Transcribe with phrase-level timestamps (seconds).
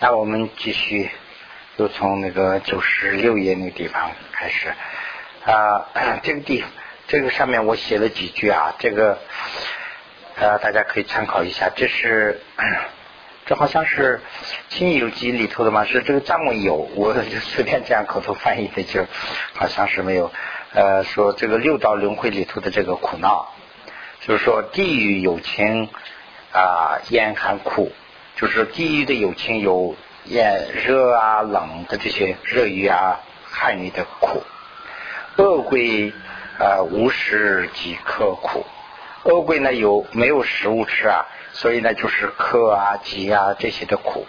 [0.00, 1.10] 那我们继续，
[1.76, 4.72] 又从那个九十六页那个地方开始
[5.44, 5.88] 啊。
[6.22, 6.62] 这个地，
[7.08, 9.18] 这个上面我写了几句啊，这个
[10.36, 11.68] 呃大家可以参考一下。
[11.74, 12.40] 这是
[13.46, 14.20] 这好像是
[14.68, 15.84] 《新游记》里头的吗？
[15.84, 19.04] 是这个张文有，我就随便这样口头翻译的，就
[19.54, 20.30] 好像是没有。
[20.74, 23.52] 呃，说这个六道轮回里头的这个苦恼，
[24.20, 25.88] 就是说地狱有情
[26.52, 27.90] 啊，严寒苦。
[28.40, 33.18] 就是地狱的有情有炎热啊冷的这些热雨啊
[33.50, 34.44] 旱雨的苦，
[35.36, 36.12] 恶鬼
[36.60, 38.64] 啊无食即刻苦，
[39.24, 44.24] 恶鬼呢有没有食物吃啊，所以呢就是渴啊饥啊这些的苦。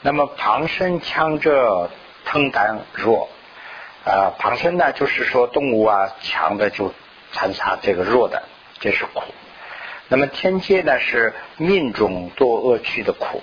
[0.00, 1.90] 那么旁生强者
[2.24, 3.28] 疼胆弱
[4.04, 6.92] 啊，旁生呢就是说动物啊强的就
[7.30, 8.42] 残杀这个弱的，
[8.80, 9.22] 这是苦。
[10.08, 13.42] 那么天界呢是命中多恶趣的苦，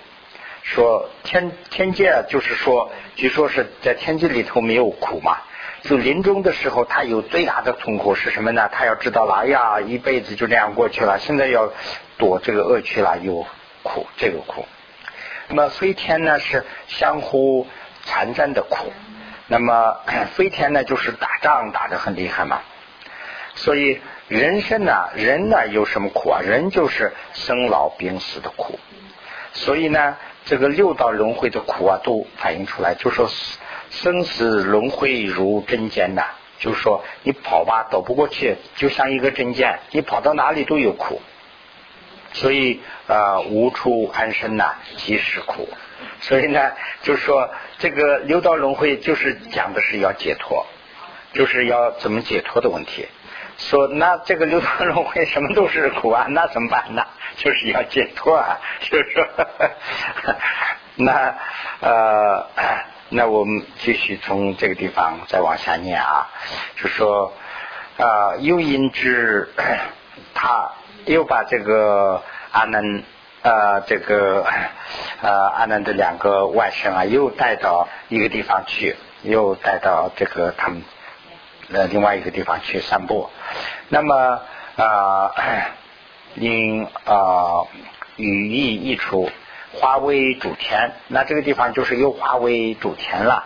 [0.62, 5.40] 说天天界啊，就是说，据说是在天界里头没有苦嘛，
[5.82, 8.70] 就临终的时候他有最大的痛苦是什么呢？
[8.72, 11.70] 他要知道了，哎呀，一辈子就这样过去了，现在要
[12.18, 13.46] 躲这个恶趣了，有
[13.84, 14.66] 苦这个苦。
[15.50, 17.68] 那么飞天呢是相互
[18.06, 18.94] 残战的苦，
[19.48, 19.98] 那么
[20.36, 22.62] 飞天呢就是打仗打得很厉害嘛，
[23.54, 24.00] 所以。
[24.34, 26.42] 人生呢，人呢有什么苦啊？
[26.42, 28.80] 人就是生老病死的苦，
[29.52, 32.96] 所以呢，这个六道轮回的苦啊，都反映出来。
[32.96, 33.30] 就说
[33.92, 36.24] 生死轮回如针尖呐，
[36.58, 41.22] 就是说你跑吧走不过去，就像一个针尖，你跑到哪里都有苦。
[42.32, 45.70] 所以啊，无处安身呐，即是苦。
[46.22, 46.72] 所以呢，
[47.04, 50.66] 就是说这个六道轮回就是讲的是要解脱，
[51.34, 53.06] 就是要怎么解脱的问题。
[53.58, 57.06] 说那这个六道轮回什么都是苦啊，那怎么办呢？
[57.36, 59.28] 就是要解脱啊，就是说，
[60.96, 61.36] 那
[61.80, 62.48] 呃，
[63.10, 66.30] 那我们继续从这个地方再往下念啊，
[66.76, 67.34] 就说
[67.98, 69.50] 啊，又因之，
[70.34, 70.72] 他
[71.06, 73.04] 又把这个阿难
[73.42, 74.46] 呃这个
[75.22, 80.84] 呃阿难的两个外甥啊，又带到一个地方去，又带到这个他们。
[81.74, 83.30] 呃，另外一个地方去散步，
[83.90, 84.42] 那么
[84.78, 85.32] 啊，
[86.38, 87.66] 因啊
[88.16, 89.32] 语义一出，
[89.74, 93.46] 化为主田，那这个地方就是又化为主田了。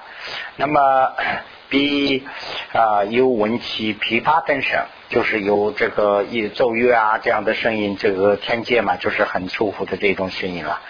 [0.57, 1.13] 那么
[1.69, 2.25] 比
[2.73, 10.81] 啊有闻其琵琶等声，就是有这个一奏乐啊这样的声音，这个天界嘛，就是很舒服的这种声音了。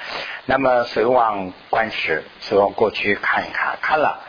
[0.46, 4.24] 那么随往观时，随往过去看一看，看了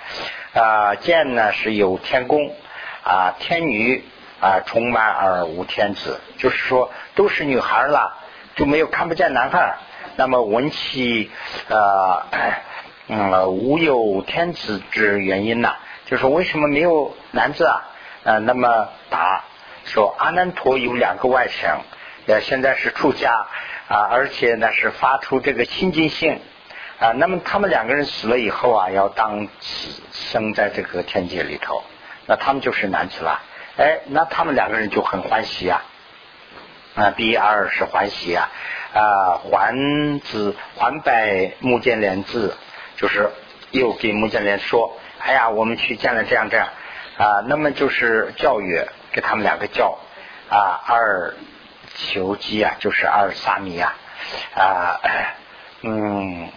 [0.52, 2.54] 啊见呢是有天宫。
[3.02, 4.04] 啊，天女
[4.40, 8.16] 啊，充满而无天子，就是说都是女孩了，
[8.54, 9.76] 就没有看不见男孩。
[10.16, 11.30] 那么闻其
[11.68, 12.22] 呃
[13.08, 15.74] 嗯无有天子之原因呢？
[16.06, 17.84] 就是为什么没有男子啊？
[18.24, 19.44] 呃，那么答
[19.84, 21.78] 说阿难陀有两个外甥，
[22.26, 23.46] 呃，现在是出家
[23.88, 26.40] 啊，而且呢是发出这个清净性
[26.98, 27.12] 啊。
[27.12, 29.48] 那么他们两个人死了以后啊，要当
[30.12, 31.82] 生在这个天界里头。
[32.28, 33.40] 那他们就是男子了，
[33.78, 35.82] 哎，那他们两个人就很欢喜啊，
[36.94, 38.50] 啊，B 二是欢喜啊，
[38.92, 42.54] 啊，还子还拜木建连子，
[42.96, 43.30] 就是
[43.70, 46.68] 又给木建连说，哎呀，我们去见了这样这样。
[47.16, 49.98] 啊，那么就是教育给他们两个教
[50.50, 51.34] 啊，二
[51.94, 53.96] 求基啊，就是二萨弥啊，
[54.54, 55.00] 啊，
[55.80, 56.50] 嗯，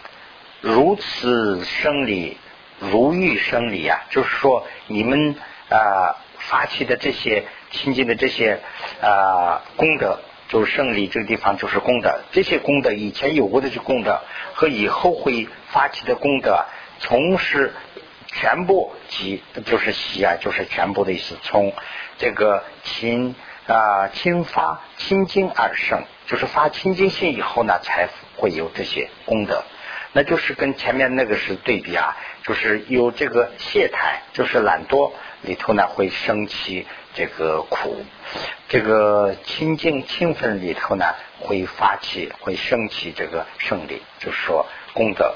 [0.59, 2.37] 如此生理，
[2.79, 5.37] 如欲生理啊，就是说你们。
[5.71, 8.59] 啊，发起的这些亲近的这些
[9.01, 12.19] 啊功德，就是胜利这个地方就是功德。
[12.31, 14.19] 这些功德以前有过的这功德
[14.53, 16.65] 和以后会发起的功德，
[16.99, 17.73] 从是
[18.27, 21.37] 全部即就是喜啊，就是全部的意思。
[21.41, 21.73] 从
[22.17, 23.33] 这个亲
[23.67, 29.63] 啊亲发亲近而生，就是发亲近心以后呢，才会有这些功德。
[30.13, 35.13] 那就是跟前面那个是对比啊，就是有这个懈怠，就是懒惰。
[35.41, 38.05] 里头呢会升起这个苦，
[38.69, 41.05] 这个清净清分里头呢
[41.39, 45.35] 会发起会升起这个胜利，就是说功德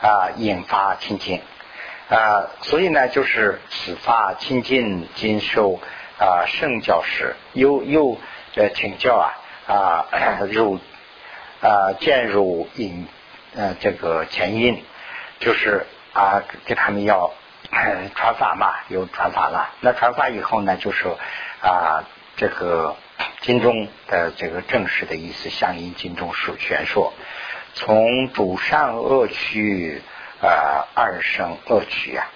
[0.00, 1.40] 啊引发清净
[2.08, 5.78] 啊，所以呢就是此发清净经受
[6.18, 8.18] 啊圣教时又又
[8.54, 10.06] 呃请教啊啊
[10.50, 10.80] 入
[11.60, 13.06] 啊渐入引
[13.54, 14.82] 呃这个前因，
[15.38, 17.32] 就是啊给他们要。
[18.14, 19.70] 传法嘛，有传法了。
[19.80, 21.06] 那传法以后呢，就是
[21.62, 22.04] 啊，
[22.36, 22.96] 这个
[23.40, 27.12] 经中的这个正式的意思，相应经中说玄说。
[27.72, 30.02] 从主善恶趣
[30.42, 32.26] 啊二生恶趣啊，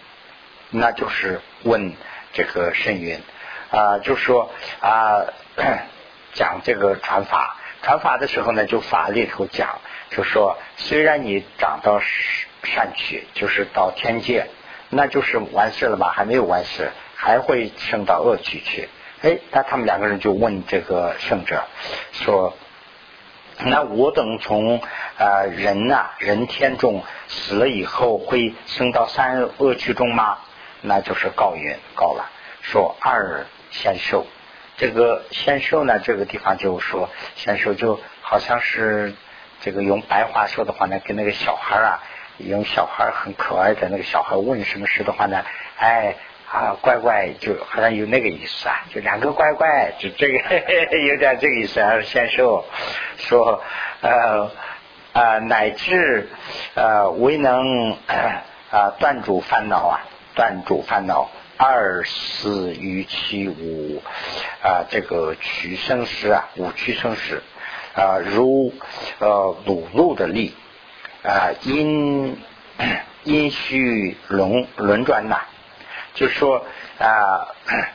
[0.71, 1.93] 那就是问
[2.33, 3.21] 这个圣云
[3.73, 5.27] 啊，就说啊
[6.35, 9.81] 讲这个传法，传法的时候呢，就法里头讲，
[10.11, 12.01] 就说虽然你长到
[12.63, 14.47] 善趣，就是到天界，
[14.95, 16.13] 那就是完事了吧？
[16.15, 18.89] 还没有完事，还会升到恶趣去。
[19.23, 21.65] 哎，那他们两个人就问这个圣者
[22.13, 22.57] 说
[23.65, 24.81] ：“那我等从
[25.19, 30.39] 啊人呐人天中死了以后，会升到三恶趣中吗？”
[30.87, 32.31] 那就是告云告了，
[32.61, 34.27] 说二仙寿。
[34.77, 39.15] 这个仙寿呢，这个地方就说仙寿就好像是
[39.61, 42.03] 这个用白话说的话呢，跟那个小孩啊，
[42.39, 45.45] 用小孩很可爱的那个小孩问什么事的话呢，
[45.79, 46.15] 哎。
[46.47, 50.39] 啊，乖乖，就好像有那个意思啊，就两个乖乖，就这个
[51.09, 51.83] 有点这个意思。
[51.83, 52.65] 还是先说
[53.17, 53.61] 说
[54.01, 54.53] 呃
[55.13, 56.29] 啊，乃至
[56.75, 57.97] 呃未能
[58.71, 60.07] 啊断主烦恼啊，
[60.37, 64.01] 断主烦恼二四余七五
[64.63, 67.43] 啊，这个取生时啊，五取生时
[67.97, 68.73] 啊，如
[69.19, 70.55] 呃鲁路的力
[71.25, 72.39] 啊，阴
[73.25, 75.41] 阴虚轮轮转呐。
[76.15, 76.65] 就说
[76.99, 77.49] 啊，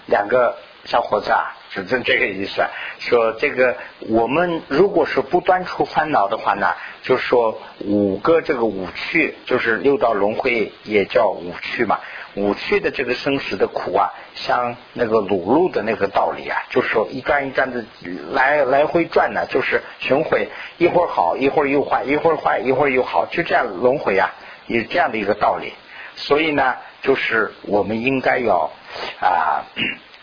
[0.08, 2.62] 两个小伙子啊，就正这个意思。
[2.98, 12.00] 说这个我们如果是不断出烦恼的话呢，就说五个这个五趣，就是六道轮回也叫五趣嘛。
[12.36, 17.84] 五趣的这个生死的苦啊，像那个鲁路的那个道理啊，就是说一转一转的
[18.32, 20.48] 来来回转呢，就是循回，
[20.78, 24.34] 一会儿好，一会儿又坏，一会儿坏，一会儿又好，就这样轮回啊，
[24.68, 25.74] 有这样的一个道理。
[26.16, 26.76] 所以呢。
[27.02, 28.70] 就是我们应该要
[29.22, 29.64] 啊，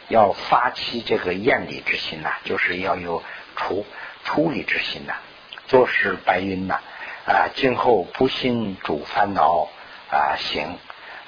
[0.08, 3.22] 要发起这个厌离之心呐，就是要有
[3.56, 3.86] 处
[4.24, 5.14] 处理之心呐。
[5.68, 6.74] 做事白云呐
[7.26, 9.70] 啊，今后不信主烦恼
[10.10, 10.76] 啊行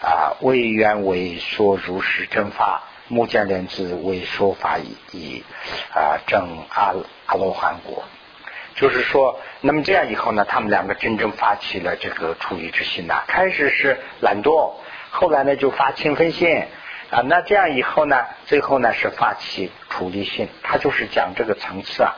[0.01, 5.45] 啊，为愿为说如是正法，目犍连子为说法以以
[5.93, 6.95] 啊正阿
[7.27, 8.05] 阿罗汉果。
[8.75, 13.25] 就是说，那么这样以后呢，他们两个真正发起了这个处理之心呐。
[13.27, 14.75] 开始是懒惰。
[15.11, 16.65] 后来呢，就发清分心
[17.11, 22.15] 啊，那这样以后呢，最后呢是发起处理心，他就是讲这个层次啊。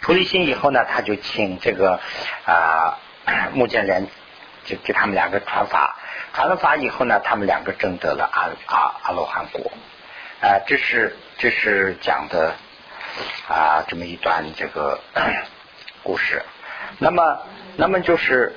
[0.00, 2.00] 处理心以后呢，他就请这个
[2.46, 2.98] 啊
[3.52, 4.06] 木犍连
[4.64, 5.96] 就给他们两个传法，
[6.32, 9.72] 传了法以后呢，他们两个证得了阿阿阿罗汉果
[10.40, 12.54] 啊，这是这是讲的
[13.48, 15.00] 啊这么一段这个
[16.02, 16.42] 故事。
[16.98, 17.42] 那么
[17.76, 18.54] 那么就是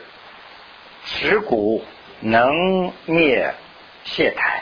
[1.06, 1.86] 持古。
[2.22, 3.54] 能灭
[4.06, 4.62] 懈怠，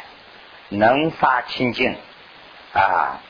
[0.69, 1.96] 能发清净
[2.74, 3.22] 啊，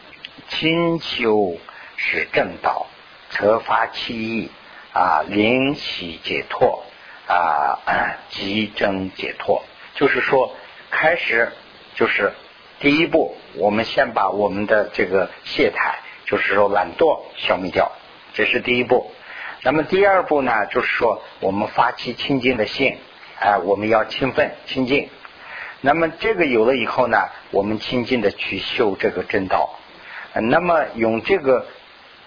[0.47, 1.57] 清修
[1.97, 2.87] 是正道，
[3.31, 4.49] 则发其意
[4.93, 6.85] 啊，灵起解脱
[7.27, 7.79] 啊，
[8.29, 9.63] 即争解脱。
[9.95, 10.55] 就是说，
[10.89, 11.51] 开始
[11.95, 12.33] 就是
[12.79, 17.91] 第一步，我们先把我们的这个懈怠，就是说懒惰消灭掉，
[18.33, 19.11] 这是第一步。
[19.61, 22.97] 那么第二步呢，就是说我们发起清净的心。
[23.39, 25.09] 啊，我们要勤奋清净。
[25.81, 27.17] 那么这个有了以后呢，
[27.51, 29.79] 我们亲近的去修这个正道。
[30.33, 31.65] 那么用这个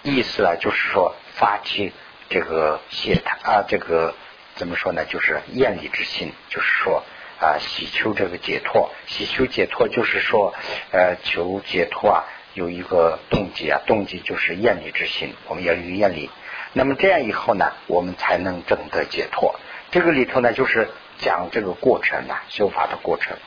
[0.03, 1.93] 意思啊，就是说发起
[2.29, 4.15] 这个谢他啊，这个
[4.57, 5.05] 怎么说呢？
[5.05, 7.05] 就是厌离之心，就是说
[7.41, 10.53] 啊，喜求这个解脱，喜求解脱就是说
[10.91, 16.29] 呃，求解脱啊，有一个动机啊，动机就是厌离之心，我们要有厌离。
[16.73, 19.55] 那么这样以后呢，我们才能证得解脱。
[19.91, 20.89] 这个里头呢，就是。
[21.19, 23.39] 讲这个过程啊，修法的过程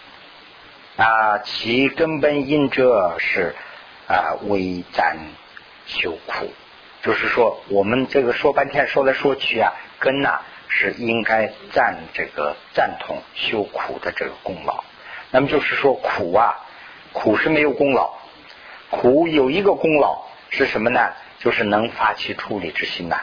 [0.98, 3.54] 啊，其根本因者是
[4.08, 5.20] 啊，为咱
[5.86, 6.52] 修苦，
[7.04, 14.84] 就是说我们这个说半天说来说去啊，根呐是应该赞这个赞同修苦的这个功劳。
[15.32, 16.56] 那么就是说苦啊，
[17.12, 18.14] 苦是没有功劳，
[18.90, 21.12] 苦有一个功劳是什么呢？
[21.40, 23.18] 就是能发起处理之心呐。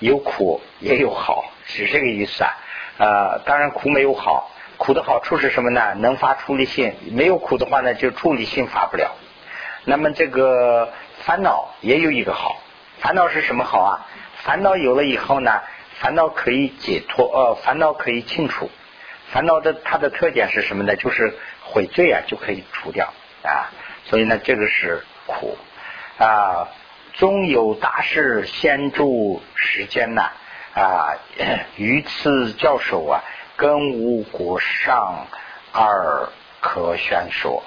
[0.00, 2.50] 有苦也有好，是这个意思啊。
[2.98, 5.94] 呃，当然苦没有好，苦的好处是什么呢？
[5.94, 9.12] 能发处理性，没有苦的话呢，就处理性发不了。
[9.84, 10.92] 那么这个
[11.24, 12.60] 烦恼也有一个好，
[13.00, 14.06] 烦恼是什么好啊？
[14.44, 15.60] 烦恼有了以后呢，
[16.00, 18.70] 烦恼可以解脱，呃，烦恼可以清除。
[19.30, 20.96] 烦恼的它的特点是什么呢？
[20.96, 23.12] 就是悔罪啊，就可以除掉
[23.42, 23.70] 啊。
[24.04, 25.56] 所以呢，这个是苦
[26.18, 26.68] 啊。
[27.14, 30.30] 终有大事先住时间呐。
[30.74, 31.16] 啊，
[31.76, 33.24] 于此教授啊，
[33.56, 35.26] 更无国上
[35.72, 36.28] 而
[36.60, 37.64] 可宣说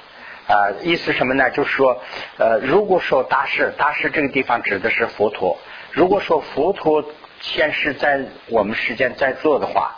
[0.47, 0.71] 啊。
[0.81, 1.49] 意思什么呢？
[1.49, 2.01] 就是说，
[2.37, 5.57] 呃，如果说大师，大师这个地方指的是佛陀。
[5.91, 7.03] 如果说佛陀
[7.41, 9.97] 现实在我们世间在做的话，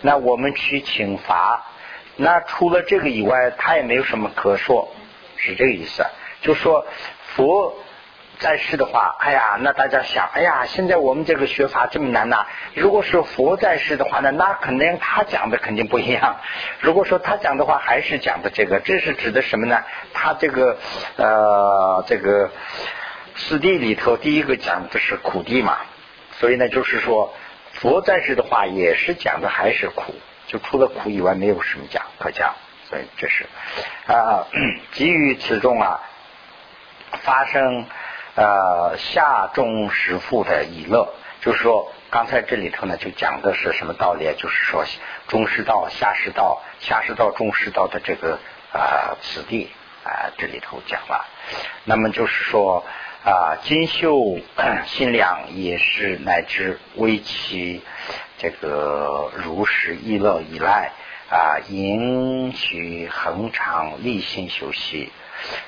[0.00, 1.66] 那我们去请法，
[2.16, 4.94] 那除了这个以外，他也没有什么可说，
[5.36, 6.06] 是这个意思。
[6.42, 6.86] 就说
[7.34, 7.74] 佛。
[8.38, 12.44] 在世的话，哎呀，那大家想，哎呀，现在我们这个学法这么难呐。
[12.74, 16.40] 如果是佛在世的话呢，那肯定他讲的肯定不一样。
[16.80, 19.84] 如果说他讲的话还是讲的这个，这是指的什么呢？
[20.12, 20.76] 他这个
[21.18, 22.50] 呃，这个
[23.36, 25.78] 四谛里头第一个讲的是苦地嘛，
[26.42, 27.32] 所以呢，就是说
[27.74, 30.12] 佛在世的话也是讲的还是苦，
[30.48, 32.56] 就除了苦以外没有什么讲可讲。
[32.90, 33.46] 所以这是
[34.08, 34.48] 啊，
[34.90, 36.00] 基于此中啊
[37.22, 37.86] 发生。
[38.34, 41.06] 呃，下中实富的以乐，
[41.42, 44.24] 就是说，刚才这里头呢，就讲的是什么道理？
[44.38, 44.86] 就是说，
[45.28, 48.38] 中世道、下世道、下世道、中世道的这个
[48.72, 49.70] 啊此地
[50.02, 51.26] 啊，这里头讲了。
[51.84, 52.86] 那么就是说
[53.24, 54.38] 啊，金秀
[54.86, 57.80] 心量也是乃至为其
[58.38, 60.92] 这个如实意乐以来
[61.30, 65.10] 啊，应许恒常立心修习，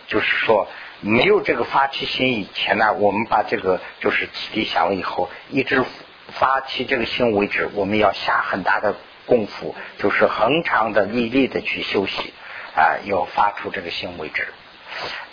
[0.08, 0.68] 就是说。
[1.00, 5.84] 没有这个发起心以前呢，我们把这个就是此地想了以后，一直
[6.28, 8.94] 发起这个心为止，我们要下很大的
[9.26, 12.32] 功夫，就是恒常的、毅力的去休息
[12.74, 14.48] 啊，要发出这个心为止。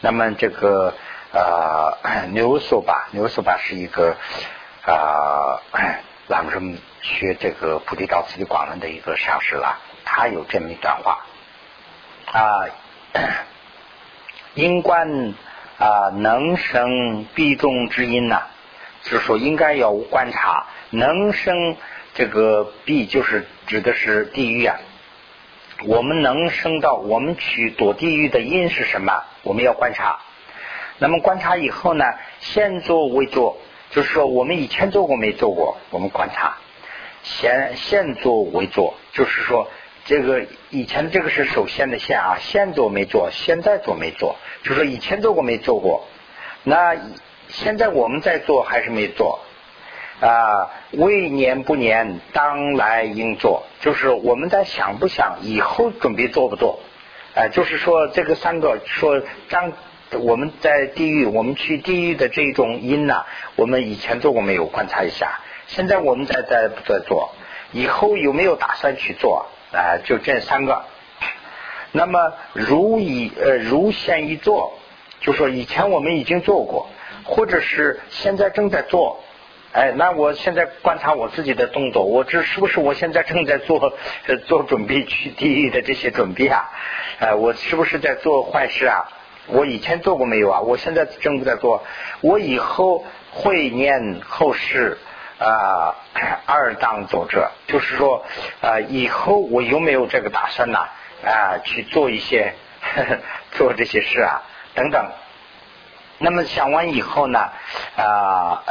[0.02, 0.94] 那么这个
[1.34, 4.16] 呃 牛索巴，牛索巴是一个
[4.86, 5.62] 啊，
[6.28, 11.26] 咱们学这个菩提道次第广论的一个上师了，他有这么一段话
[12.32, 12.66] 啊，
[14.56, 15.34] 因观。
[15.78, 18.44] 啊，能生必中之因呐，
[19.02, 21.76] 就是说应该要观察能生
[22.14, 24.78] 这个必，就是指的是地狱啊。
[25.86, 29.24] 我们能生到我们去躲地狱的因是什么？
[29.42, 30.20] 我们要观察。
[31.02, 32.06] 那么观察以后呢，
[32.42, 33.58] 先做未做，
[33.90, 36.58] 就是说我们以前做过没做过，我们观察。
[37.24, 39.68] 先先做未做，就是说。
[40.04, 46.08] 这个以前这个是首先的先啊，先做没做，现在做没做，就说以前做过没做过，
[46.64, 46.96] 那
[47.48, 49.40] 现在我们在做还是没做
[50.20, 50.70] 啊？
[50.92, 56.80] 未年不年，当来应做，就是我们在想不想以后准备做不做？
[57.36, 59.72] 哎，就是说这个三个说张，
[60.20, 63.26] 我们在地狱，我们去地狱的这种因呐，
[63.56, 64.66] 我们以前做过没有？
[64.66, 67.34] 观察一下，现在我们在在在做，
[67.72, 69.48] 以后有没有打算去做？
[69.72, 70.84] 啊，就这三个。
[71.94, 74.74] 那么如以呃如现一做，
[75.22, 76.90] 就说以前我们已经做过，
[77.24, 79.24] 或者是现在正在做。
[79.74, 83.94] 哎，那我现在观察我自己的动作，我这是不是我现在正在做
[84.46, 86.70] 做准备去地狱的这些准备啊？
[87.20, 89.08] 呃，我是不是在做坏事啊？
[89.52, 90.62] 我以前做过没有啊？
[90.62, 91.84] 我现在正在做，
[92.22, 94.98] 我以后会念后事。
[95.44, 95.96] 啊，
[96.46, 98.24] 二当作者，就是说，
[98.62, 100.78] 啊，以后我有没有这个打算呢？
[101.26, 102.54] 啊，去做一些
[103.54, 104.44] 做这些事啊，
[104.76, 105.04] 等等。
[106.20, 107.40] 那么想完以后呢，
[107.98, 108.62] 啊，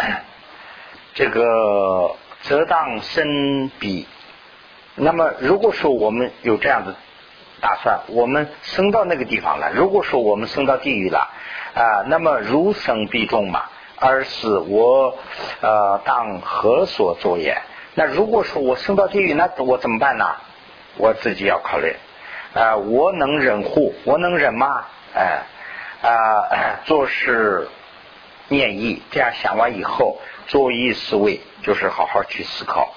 [1.14, 4.06] 这个则当生彼。
[4.94, 6.94] 那么如果说我们有这样的
[7.60, 9.70] 打算，我们升到那个地方了。
[9.74, 11.30] 如果说我们升到地狱了，
[11.74, 13.64] 啊，那么如生必中嘛。
[14.02, 15.14] 而是我
[15.60, 17.60] 呃当何所作也？
[17.92, 20.24] 那如果说我升到地狱，那我怎么办呢？
[20.96, 21.94] 我自己要考虑
[22.54, 24.86] 啊，我能忍护，我能忍吗？
[25.14, 25.42] 哎
[26.00, 27.68] 啊，做事
[28.48, 32.94] 念意，这样想完以后，作意思维，就是好好去思考。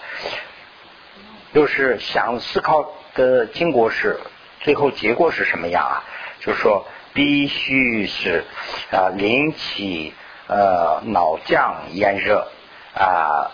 [1.53, 4.21] 就是想思考的经过是，
[4.63, 6.03] 最后结果是什么样啊？
[6.39, 8.43] 就是说，必须是
[8.91, 10.13] 啊，灵起。
[10.45, 12.45] 呃，脑降炎热
[12.93, 13.49] 啊，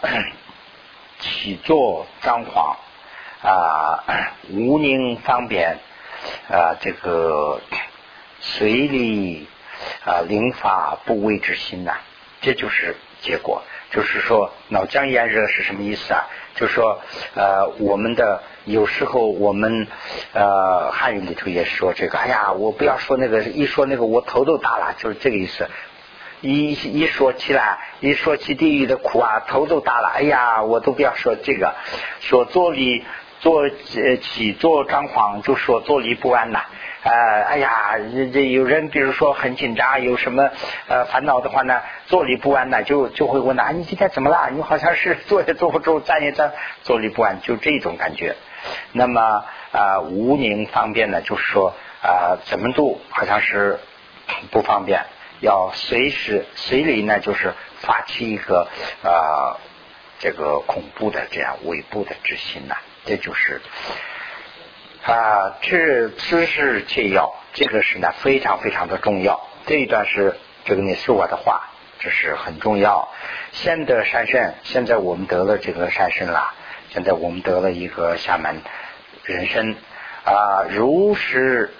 [1.20, 2.78] 起坐张狂
[3.44, 4.04] 啊，
[4.50, 5.78] 无宁方便
[6.50, 7.62] 啊，这个
[8.40, 9.48] 随力
[10.04, 11.94] 啊，灵法不畏之心呐，
[12.42, 13.62] 这就是结果。
[13.92, 16.28] 就是说，脑浆炎热是什么意思啊？
[16.56, 17.00] 就是说，
[17.36, 19.88] 呃，我们的有时候我们
[20.34, 25.68] 呃汉语里头也说这个，哎呀，我不要说那个，一说那个我头都大了，就是这个意思。
[26.42, 30.08] 一一说起来，一说起地狱的苦啊，头都大了。
[30.16, 31.76] 哎呀，我都不要说这个，
[32.22, 33.04] 说坐立
[33.40, 36.62] 坐呃起坐张狂，就说坐立不安呐。
[37.02, 37.12] 呃，
[37.44, 40.50] 哎呀，这这有人比如说很紧张，有什么
[40.88, 44.50] 呃烦恼的话呢，坐立不安呢，就就会问呐，你今天怎么了？
[44.52, 46.52] 你好像是坐也坐不住，站也站，
[46.84, 48.36] 坐立不安，就这种感觉。
[48.92, 53.80] 那么啊，无宁方便呢，就是说啊，怎么都好像是
[54.52, 55.06] 不方便。
[55.40, 58.68] 要随时随礼呢，就是发起一个
[59.04, 59.58] 呃
[60.20, 62.76] 这个恐怖的这样尾部的之心呐，
[63.10, 63.60] 这就是
[65.04, 69.48] 啊，知知识切要，这个是呢非常非常的重要。
[69.66, 73.10] 这一段是这个你是我的话，这是很重要。
[73.52, 76.54] 先得善身，现在我们得了这个善身了，
[76.92, 78.62] 现在我们得了一个厦门
[79.24, 79.76] 人生
[80.24, 81.74] 啊，如是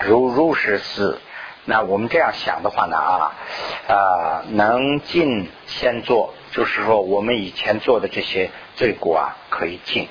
[0.00, 1.20] 如如是思。
[1.66, 3.34] 那我们这样想的话呢啊
[3.88, 10.08] 啊，能尽先做，就是说我们以前做的这些罪过啊可以尽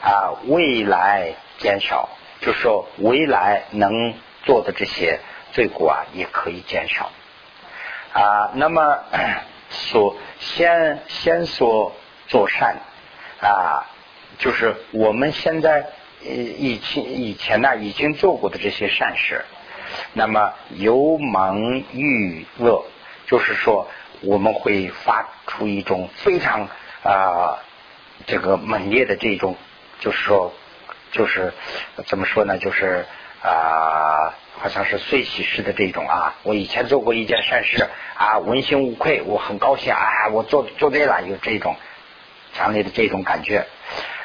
[0.00, 2.08] 啊，未来减少，
[2.40, 5.18] 就是说未来能做的这些
[5.52, 7.10] 罪过啊也可以减少
[8.12, 8.50] 啊。
[8.54, 8.98] 那么
[9.70, 11.92] 所先先说
[12.28, 12.76] 做善
[13.40, 13.86] 啊，
[14.38, 15.86] 就是我们现在
[16.22, 19.44] 以前以前呢已经做过的这些善事。
[20.12, 21.60] 那么由忙
[21.92, 22.84] 欲乐，
[23.26, 23.88] 就是说
[24.20, 26.68] 我们会发出一种非常
[27.02, 27.58] 啊
[28.26, 29.56] 这个猛烈的这种，
[30.00, 30.52] 就是说
[31.12, 31.52] 就是
[32.06, 32.58] 怎么说呢？
[32.58, 33.06] 就是
[33.42, 36.34] 啊好像是碎喜式的这种啊。
[36.42, 41.76] 我以前做过一件善事啊，问心无愧，我很高兴啊，我做做对了，有这种
[42.52, 43.66] 强烈的这种感觉。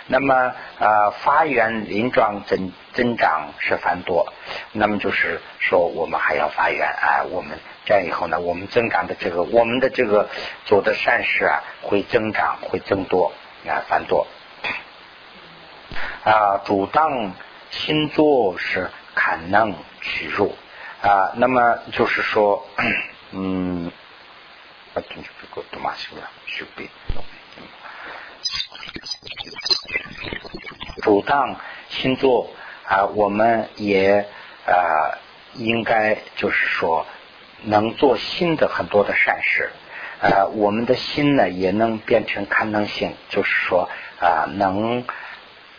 [0.06, 0.36] 那么
[0.80, 4.34] 啊，发源林状增增长是繁多，
[4.74, 10.28] 那么就是说我们还要发源啊，我们这样以后呢，我们增长的这个我们的这个
[10.66, 13.32] 做的善事啊，会增长会增多
[13.68, 14.28] 啊繁多
[16.24, 17.34] 啊，主当
[17.72, 20.56] 新作是坎能取入
[21.02, 22.68] 啊，那么就是说
[23.32, 23.92] 嗯，
[24.94, 25.16] 啊，这
[25.56, 26.90] 个多嘛修了修备。
[31.02, 31.56] 主当
[31.90, 32.50] 星座
[32.88, 34.26] 啊，我们也
[34.66, 35.18] 啊
[35.56, 37.06] 应该就是说
[37.64, 39.72] 能做新的很多的善事
[40.24, 43.90] 啊，我们的心呢也能变成可能性，就是说
[44.22, 45.04] 啊能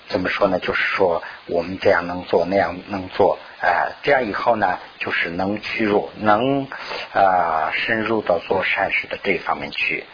[0.09, 0.59] 怎么说呢？
[0.59, 6.69] 就是说我们这样能做那样能做啊，这样以后呢就是能屈入，能
[7.15, 10.05] 啊深入到做善事的这方面去。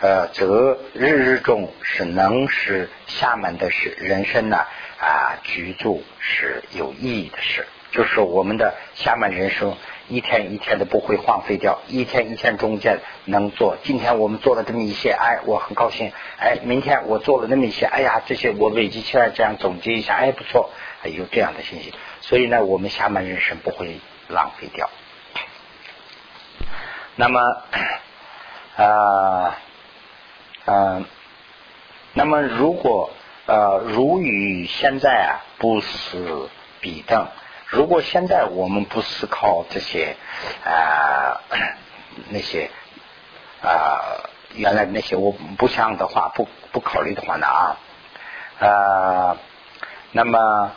[0.00, 4.58] 呃，则日日中是能使厦门的是人生呢
[5.00, 9.76] 啊居住是有意义的事，就是我们的厦门人生
[10.08, 13.76] 一天一天的不会荒废掉，一天一天中间能做。
[13.82, 16.12] 今天我们做了这么一些，哎，我很高兴。
[16.38, 20.70] 哎，明天我做了那么一些，哎呀，这些我累积起来，这样总结一下，哎，不错，
[21.04, 21.94] 有这样的信息。
[22.20, 24.90] 所以呢，我们厦门人生不会浪费掉。
[27.16, 27.40] 那么
[28.76, 29.58] 啊。
[30.66, 31.04] 嗯，
[32.12, 33.10] 那么如果
[33.46, 36.48] 呃，如与现在啊不死
[36.80, 37.26] 彼等，
[37.70, 40.16] 如果现在我们不思考这些
[40.64, 41.40] 啊
[42.30, 42.68] 那些
[43.62, 47.76] 啊原来那些我不想的话，不不考虑的话呢啊
[48.58, 49.36] 啊，
[50.10, 50.72] 那么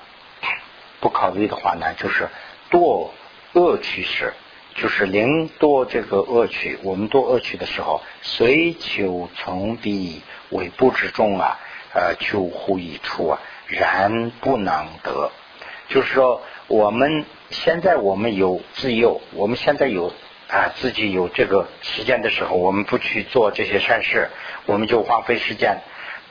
[1.00, 2.30] 不考虑的话呢，就是
[2.70, 3.10] 堕
[3.54, 4.34] 恶趋势。
[4.76, 11.60] 就是零多这个恶趣，我们堕恶趣的时候，虽求从彼为不之中啊，
[11.94, 15.32] 呃，求乎一处啊，然不能得。
[15.90, 20.12] 就是说，我们现在我们有自由，我们现在有
[20.48, 24.30] 啊自己有这个时间的时候，我们不去做这些善事，
[24.66, 25.82] 我们就荒废时间。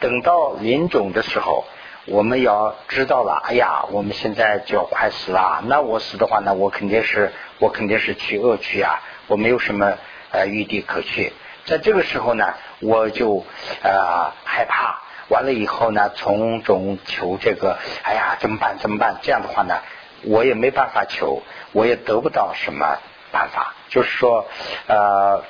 [0.01, 1.64] 等到临终的时候。
[2.05, 5.62] 我们要知道了，哎呀，我们现在就要快死了。
[5.68, 9.97] 那我死的话呢，我肯定是我肯定是去恶去啊，我没有什么
[10.33, 11.33] 呃余地可去。
[11.64, 13.47] 在这个时候呢，我就
[13.85, 15.01] 呃害怕。
[15.29, 18.79] 完了以后呢，从中求这个，哎呀，怎么办？
[18.79, 19.18] 怎么办？
[19.23, 19.77] 这样的话呢，
[20.25, 22.99] 我也没办法求，我也得不到什么
[23.31, 23.75] 办法。
[23.89, 24.47] 就是说，
[24.87, 25.45] 呃，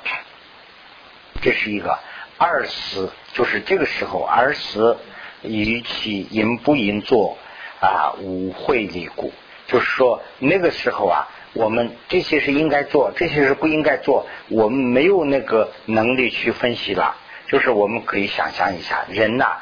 [1.41, 1.97] 这是一个
[2.37, 4.97] 二十，就是这个时候二死。
[5.45, 7.37] 与其应不应做
[7.81, 9.33] 啊，无会理故，
[9.67, 17.17] 就是说那个时候啊，我们这些是应该做，这些是不应该做，我们没有那个能力去分析了。
[17.47, 19.57] 就是我们可以想象一下，人呐，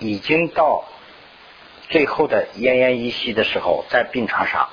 [0.00, 0.84] 已经到
[1.88, 4.68] 最后的奄奄一息的时候，在病床上，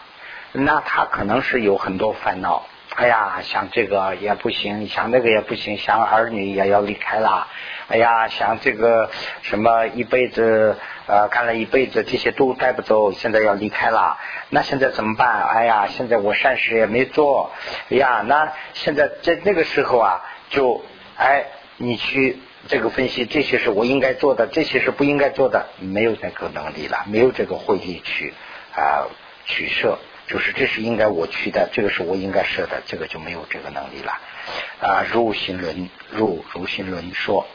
[0.54, 2.66] 那他可能是有很多烦恼。
[2.96, 7.48] 哎呀，想这个也不行，想那个也不行，想儿女也要离开了。
[7.88, 9.10] 哎呀，想这个
[9.44, 14.18] 什么一辈子呃干了一辈子，这些都带不走，现在要离开了，
[14.50, 15.42] 那现在怎么办？
[15.42, 17.52] 哎呀，现在我善事也没做，
[17.90, 20.84] 哎呀，那现在在那个时候啊，就
[21.16, 21.46] 哎，
[21.78, 28.34] 你去这个分析，这些是我应该做的，这些是不应该做的，没有那个能力了，没有这个慧力去
[28.76, 29.08] 啊
[29.46, 29.98] 取舍。
[30.28, 34.14] 就是这是应该我去的，这个是我应该设的，这个就没有这个能力了。
[34.80, 37.46] 啊，如心论，如如心论说，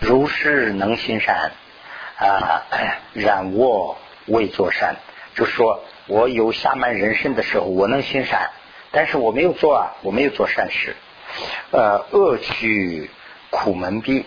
[0.00, 1.52] 如是能行善
[2.16, 2.62] 啊，
[3.12, 4.96] 然我未作善，
[5.34, 8.50] 就说我有下满人身的时候，我能行善，
[8.90, 10.96] 但是我没有做啊，我没有做善事，
[11.72, 13.10] 呃，恶趣
[13.50, 14.24] 苦门闭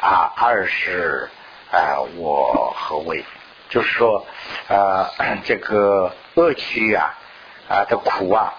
[0.00, 1.28] 啊，二是
[1.72, 3.24] 啊，我何为？
[3.70, 4.26] 就是说，
[4.68, 5.08] 呃，
[5.44, 7.14] 这个恶趣啊
[7.68, 8.54] 啊的苦啊，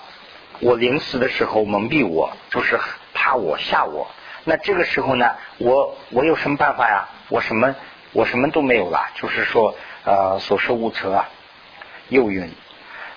[0.60, 2.80] 我临死的时候蒙蔽我，就是
[3.14, 4.08] 怕我吓我。
[4.46, 7.10] 那这个时候呢，我我有什么办法呀？
[7.30, 7.76] 我什么
[8.12, 11.30] 我什么都没有了，就是说呃所受无策啊。
[12.10, 12.52] 又云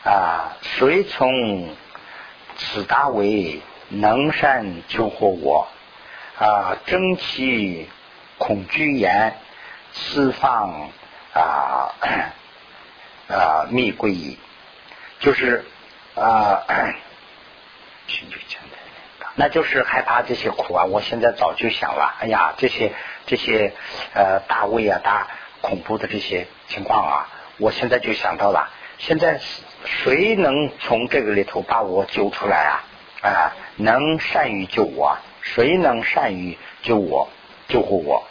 [0.05, 1.75] 啊，谁从
[2.57, 5.69] 此大为能善救活我
[6.39, 6.77] 啊？
[6.87, 7.89] 争气
[8.39, 9.37] 恐惧言，
[9.93, 10.91] 释放。
[11.35, 11.95] 啊
[13.27, 14.39] 啊，密归矣，
[15.19, 15.65] 就是
[16.15, 16.63] 啊，
[19.35, 20.85] 那就是害怕这些苦啊！
[20.85, 22.93] 我现在早就想了，哎呀，这些
[23.25, 23.73] 这些
[24.13, 25.27] 呃大胃啊、大
[25.63, 28.69] 恐怖的这些情况啊，我现在就想到了。
[28.99, 29.41] 现在
[29.87, 32.85] 谁能从这个里头把我救出来啊？
[33.23, 35.17] 啊，能善于救我？
[35.43, 37.29] 谁能善于救我、
[37.69, 38.25] 救护我？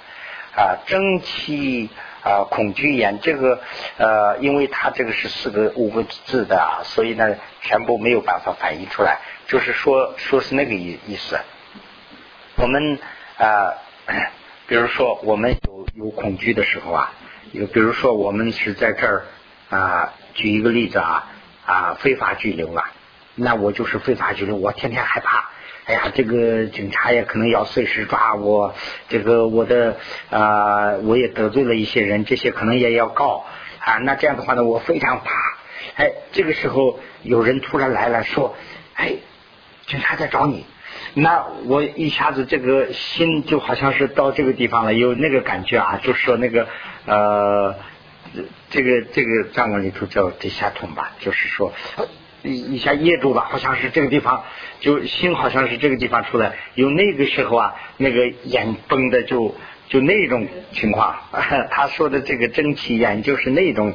[0.55, 1.89] 啊，争气。
[2.23, 3.59] 啊，恐惧眼这个
[3.97, 9.17] 呃，因为它这个是四个五个字的啊，所以呢，全部没有办法反映出来。
[9.47, 11.39] 就是说，说是那个意意思。
[12.57, 12.99] 我们
[13.39, 13.73] 啊，
[14.67, 17.11] 比如说我们有有恐惧的时候啊，
[17.53, 19.25] 有比如说我们是在这儿
[19.71, 21.27] 啊，举一个例子啊
[21.65, 22.85] 啊，非法拘留了，
[23.33, 25.49] 那我就是非法拘留，我天天害怕。
[25.85, 28.75] 哎呀，这个警察也可能要随时抓我，
[29.09, 29.97] 这个我的
[30.29, 33.45] 啊，我也得罪了一些人，这些可能也要告
[33.79, 33.97] 啊。
[33.97, 35.31] 那这样的话呢，我非常怕。
[35.95, 38.55] 哎，这个时候有人突然来了，说
[38.95, 39.15] ：“哎，
[39.87, 40.65] 警察在找你。”
[41.15, 46.67] 那我一下子这个心就好像是到这个地方了，有那个感觉啊，就是说那个
[47.05, 47.75] 呃，
[48.69, 51.73] 这个这个藏文里头叫地下通吧，就是说。
[52.43, 54.43] 一一下噎住了，好像是这个地方，
[54.79, 59.55] 就心好像是这个地方出来，有那个时候啊，那个眼崩的就
[59.89, 61.15] 就 那种情况。
[61.69, 63.93] 他说的这个蒸汽眼就是那种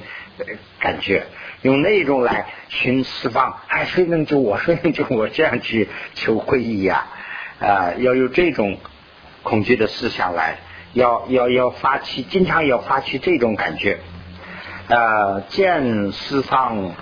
[0.79, 1.27] 感觉，
[1.63, 4.59] 用那种来寻释放，哎，谁能救我？
[4.59, 5.29] 谁能救我？
[5.29, 7.07] 这样去求皈依呀？
[7.59, 8.79] 啊，要有这种
[9.43, 10.59] 恐惧的思想来，
[10.93, 13.99] 要要要发起，经常要发起这种感觉。
[14.89, 16.95] 呃，见四方。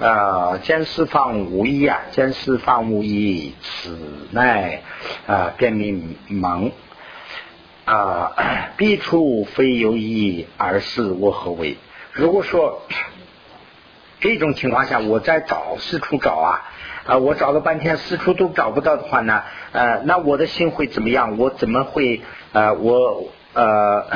[0.00, 3.96] 呃，见四方无一啊，见四方无一，此
[4.30, 4.82] 乃
[5.26, 6.72] 啊，便明蒙
[7.84, 8.32] 啊，
[8.76, 11.76] 必处非有意而是我何为？
[12.12, 12.82] 如果说
[14.20, 16.64] 这种情况下，我在找四处找啊
[17.06, 21.38] 啊，我找了半天，四处都找不到的话呢，呃，那我的心会怎么样？
[21.38, 22.20] 我怎么会
[22.52, 24.06] 呃，我呃，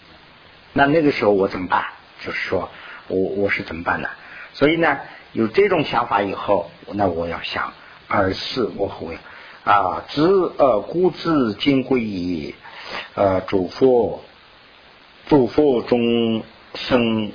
[0.72, 1.84] 那那个时候我怎么办？
[2.24, 2.70] 就是说
[3.08, 4.08] 我我是怎么办呢？
[4.52, 5.00] 所以呢，
[5.32, 7.72] 有这种想法以后，那我要想，
[8.08, 9.18] 二是我会
[9.64, 12.54] 啊，知呃故知今归矣，
[13.14, 14.22] 呃，主佛，
[15.26, 16.42] 主佛中
[16.74, 17.32] 生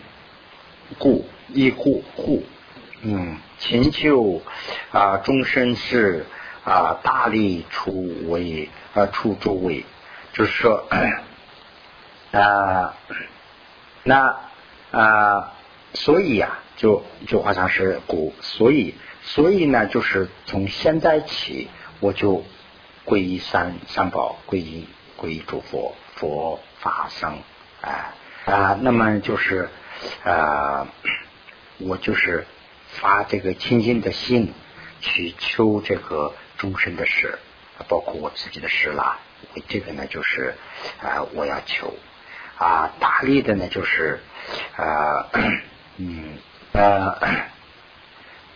[0.97, 2.43] 故一故护，
[3.01, 4.41] 嗯，勤求
[4.91, 6.25] 啊终身是
[6.63, 9.85] 啊大力出为啊出诸位，
[10.33, 10.87] 就是说
[12.31, 12.95] 啊，
[14.03, 14.39] 那
[14.91, 15.53] 啊，
[15.93, 16.59] 所以呀。
[16.79, 21.67] 就就好像是古，所以所以呢，就是从现在起，
[21.99, 22.45] 我就
[23.05, 27.39] 皈依三三宝，皈依皈依诸佛，佛法僧，
[27.81, 29.67] 啊啊，那么就是
[30.23, 30.87] 啊，
[31.79, 32.47] 我就是
[32.87, 34.53] 发这个清净的心
[35.01, 37.39] 去求这个终身的事，
[37.89, 39.19] 包括我自己的事啦。
[39.67, 40.55] 这个呢，就是
[41.01, 41.93] 啊，我要求
[42.59, 44.19] 啊，大力的呢，就是
[44.75, 45.27] 啊，
[45.97, 46.37] 嗯。
[46.71, 47.17] 呃，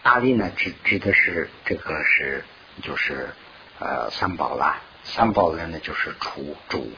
[0.03, 2.45] 大力呢指指的是这个是
[2.83, 3.29] 就是
[3.79, 6.91] 呃三宝啦，三宝人呢就是除主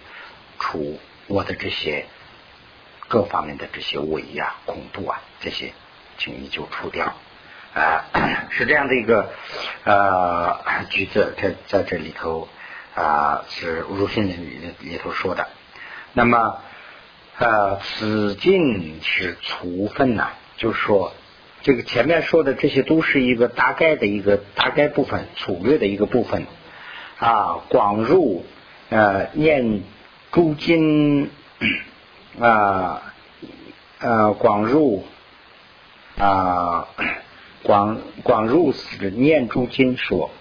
[0.60, 2.06] 除我的这些
[3.08, 5.72] 各方面的这些伪呀、恐怖啊这些，
[6.18, 7.14] 请你就除掉
[7.74, 8.04] 啊，
[8.52, 9.32] 是这样的一个
[9.86, 12.50] 呃句子在在这里头
[12.94, 15.48] 啊是如心里里头说的。
[16.12, 16.62] 那么
[17.38, 20.30] 呃此经是除分呐。
[20.58, 21.12] 就是说，
[21.64, 26.46] 这个前面说的这些都是一个大概的一个大概部分，粗略的一个部分
[27.18, 27.58] 啊。
[27.68, 28.46] 广入
[28.90, 29.84] 呃念
[30.32, 31.30] 诸经
[32.40, 33.14] 啊
[34.00, 35.04] 呃广入
[36.18, 36.88] 啊
[37.64, 40.32] 广广入是念诸经说，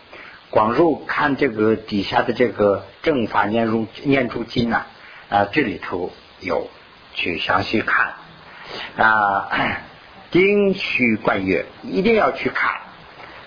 [0.50, 4.86] 广入看这个底下的这个正法念入念诸经啊
[5.28, 6.68] 啊，这里头有
[7.14, 8.14] 去详细看。
[8.96, 9.48] 啊，
[10.30, 12.80] 丁虚贯月一定要去看，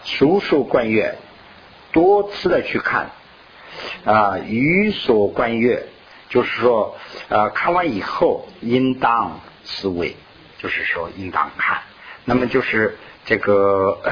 [0.04, 1.18] 数数贯月
[1.92, 3.12] 多次的去看。
[4.06, 5.88] 啊，于所贯月
[6.30, 6.98] 就是说
[7.30, 10.16] 啊，看完以后应当思维，
[10.58, 11.82] 就是说应当看，
[12.26, 14.00] 那么就是这个。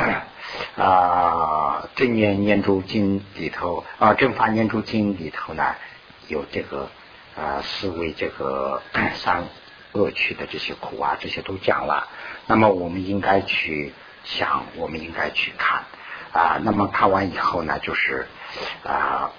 [0.77, 5.75] 啊，正念念珠经里头啊，正法念珠经里头呢，
[6.27, 6.87] 有这个
[7.35, 8.81] 啊，思维这个
[9.15, 9.43] 三
[9.93, 12.07] 恶趣的这些苦啊，这些都讲了。
[12.47, 13.93] 那么我们应该去
[14.23, 15.83] 想，我们应该去看
[16.31, 16.59] 啊。
[16.63, 18.27] 那么看完以后呢，就是
[18.83, 19.31] 啊，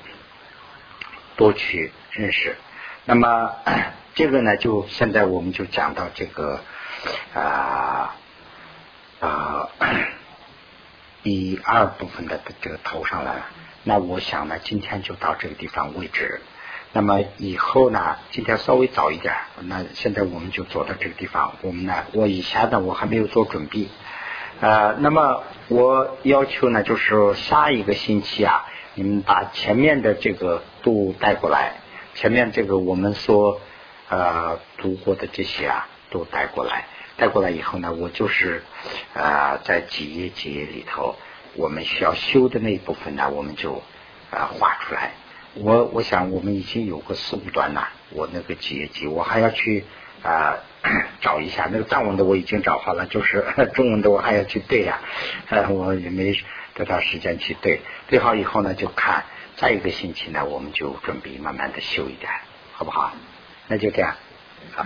[1.37, 2.57] 多去认识。
[3.05, 3.55] 那么
[4.15, 6.61] 这个呢，就现在我们就讲到这个
[7.35, 8.15] 啊
[9.21, 9.69] 啊。
[11.23, 13.47] 第二部分的这个头上了，
[13.83, 16.41] 那我想呢，今天就到这个地方为止。
[16.97, 21.53] 那么以后呢，今天稍微早一点，那现在我们就走到这个地方。
[21.61, 23.89] 我们呢，我以前呢，我还没有做准备。
[24.63, 31.75] 呃，那么我要求呢，就是下一个星期啊，你们把前面的这个都带过来，
[32.15, 33.61] 前面这个我们所
[34.09, 36.87] 呃读过的这些啊，都带过来。
[37.19, 38.63] 带过来以后呢，我就是
[39.13, 41.15] 啊，在几页几页里头，
[41.57, 43.83] 我们需要修的那一部分呢，我们就
[44.31, 45.13] 啊画出来。
[45.59, 49.85] 我我想我们已经有个四五段了，我那个几页几，我还要去
[50.23, 50.59] 啊
[51.21, 55.01] 找一下那个藏文的我已经找好了，就是 中文的我还要去对呀，
[55.49, 56.37] 呃我也没
[56.75, 57.81] 多长时间去对。
[58.09, 59.25] 对好以后呢，就看
[59.57, 62.31] 再一个星期呢，我们就准备慢慢的修一点，
[62.73, 63.13] 好不好？
[63.69, 64.15] 那就这样，
[64.75, 64.85] 好。